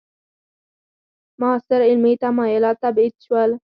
[1.41, 3.51] معاصر علمي تمایلات تبعید شول.